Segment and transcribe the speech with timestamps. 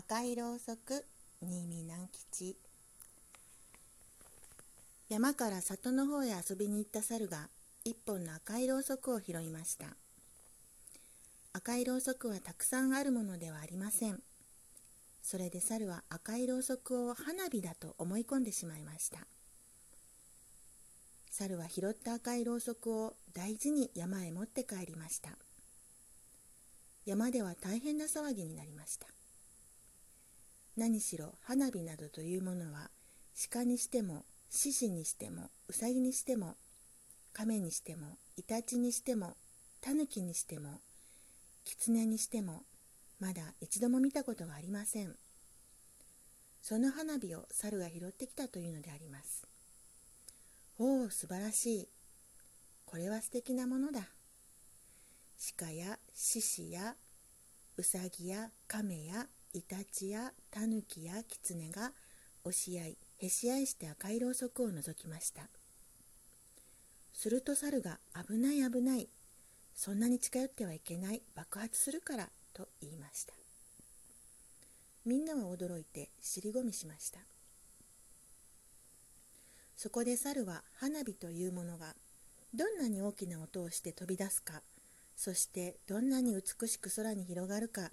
[0.00, 1.04] 赤いろうそく
[1.42, 2.56] 新見南吉。
[5.10, 7.50] 山から里の方へ遊びに行った猿が
[7.84, 9.88] 一本の赤いろうそくを拾いました。
[11.52, 14.22] 赤いろうそくはたくさんあるものではありません。
[15.22, 19.18] それで猿は赤いろうそくを花火だと思い込んでしまいました。
[21.30, 25.32] 猿は拾った赤いろうそくを大事に山へ持って帰りました。
[27.04, 29.06] 山では大変な騒ぎになりました。
[30.76, 32.90] 何しろ花火などというものは
[33.50, 36.56] 鹿にしても獅子にしてもうさぎにしても
[37.32, 39.36] 亀にしてもイタチにしても
[39.80, 40.80] タヌキにしても
[41.64, 42.62] 狐にしても
[43.20, 45.14] まだ一度も見たことがありません。
[46.62, 49.46] その花火を猿が拾ってきたというのであります。
[50.78, 51.88] おお素晴らしい。
[52.86, 54.08] これは素敵なものだ。
[55.58, 56.96] 鹿や獅子や
[57.76, 61.92] うさぎや亀やイタチやタヌキやキツネが
[62.44, 65.48] 押し合いへし合いして赤いろうそくを覗きました。
[67.12, 69.08] すると猿が「危ない危ない。
[69.74, 71.22] そんなに近寄ってはいけない。
[71.34, 73.34] 爆発するから」と言いました。
[75.04, 77.20] みんなは驚いて尻込みしました。
[79.76, 81.96] そこで猿は花火というものが
[82.54, 84.62] どんなに大きな音をして飛び出すか
[85.16, 87.90] そしてどんなに美しく空に広がるか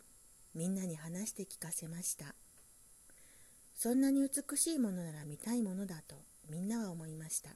[0.54, 2.36] みんなに話して聞かせました。
[3.76, 6.16] そんなに美しいものなら見たいものだと
[6.50, 7.52] みんなは思いました。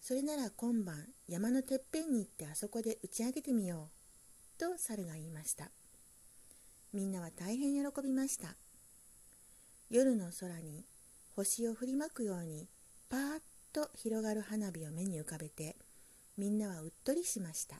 [0.00, 3.88] それなら今晩山のてっぺんに行ってあそこで打ち上げてみよ
[4.56, 5.70] うと猿が言いました。
[6.92, 8.54] みんなは大変喜びました。
[9.90, 10.84] 夜の空に
[11.34, 12.68] 星を振りまくように
[13.08, 13.40] パーッ
[13.72, 15.76] と広がる花火を目に浮かべて
[16.36, 17.76] みんなはうっとりしました。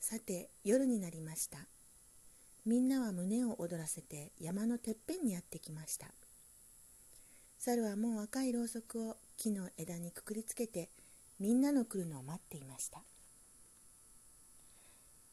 [0.00, 1.58] さて夜になりました。
[2.64, 6.06] みんなは胸を躍らせて山のてっぺんにやってきました。
[7.58, 10.88] 猿はもう赤いろうそくを木の枝にくくりつけて
[11.38, 13.02] みんなの来るのを待っていました。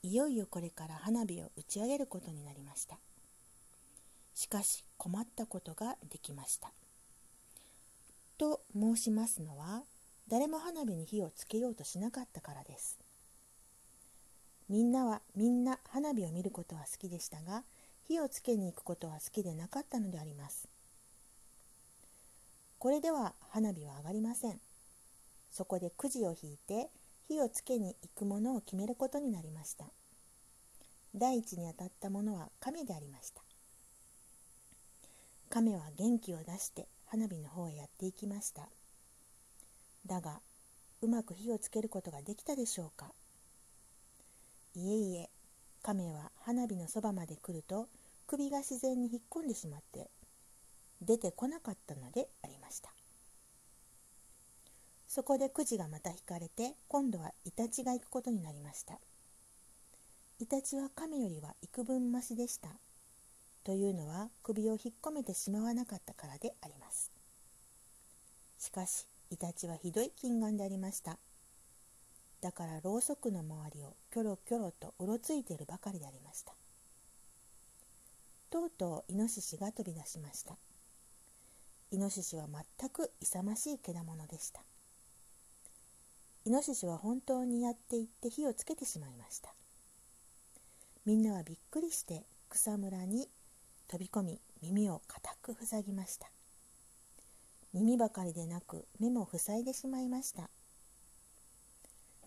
[0.03, 2.99] いよいよこれから花火を打ち上げることになりました。
[4.35, 6.73] しかし困ったことができました。
[8.37, 9.83] と申しますのは
[10.27, 13.06] 誰も花火に火をつけようとしなかったからです。
[14.69, 17.63] みんなはみんな花火を見ることは好きでしたが
[18.07, 20.67] 火をつけに行くことは好きでなかったのであります。
[22.79, 24.59] これでは花火は上がりません。
[25.51, 26.89] そこでくじを引いて
[27.27, 29.85] 火をつけに行くものを決めることになりました。
[31.15, 33.41] 第一に当たったものは亀でありました。
[35.49, 38.69] 亀は元気を出して花火の方へやっていきました。
[40.05, 40.41] だが
[41.01, 43.11] うまく火をつけることができたでしょうか。
[44.79, 45.29] いえいえ
[45.81, 47.87] 亀は花火のそばまで来ると
[48.27, 50.11] 首が自然に引っ込んでしまって
[51.01, 52.91] 出てこなかったのでありました。
[55.07, 58.99] そこでくじがまた引かれて今度はイタチが行くことになりました。
[60.39, 62.69] イタチは亀よりは幾分増しでした
[63.63, 67.11] というのは首を引っ込めてしまわなかったからであります。
[68.59, 71.17] しかしイタチはひどい金眼でありました。
[72.41, 76.53] だからろうそくの周りをキョロキョロとうろついているばかりでありました。
[78.49, 80.55] とうとうイノシシが飛び出しました。
[81.91, 82.47] イノシシは
[82.79, 84.61] 全く勇ましいけだものでした。
[86.45, 89.53] イノシシは本当にやっていって火をつけてしまいました。
[91.05, 93.27] みんなはびっくりして草むらに
[93.87, 96.29] 飛び込み耳を固く塞ぎました。
[97.73, 100.49] 耳ばかりでなく目も塞いでしまいました。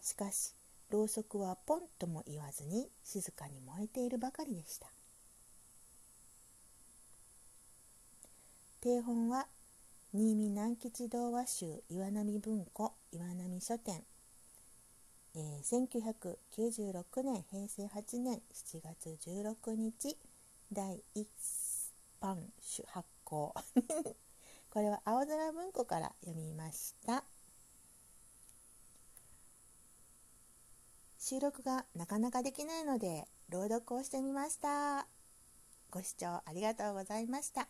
[0.03, 0.55] しかし
[0.91, 4.89] ろうそくはポンとも言わずに静かに燃えているばかりでした
[8.81, 9.47] 定本は
[10.13, 14.03] 新見南吉童話集岩波文庫岩波書店、
[15.37, 20.17] えー、1996年平成8年7月16日
[20.73, 21.27] 第1
[22.21, 22.39] 版
[22.87, 23.55] 発行
[24.71, 27.25] これは青空文庫から読みました。
[31.23, 35.07] 収録がなかなかできないので朗読をしてみました。
[35.91, 37.69] ご視聴ありがとうございました。